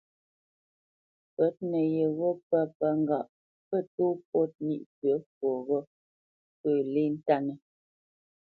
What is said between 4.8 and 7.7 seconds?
fyə̌ fwoghó pə lê ntánə́.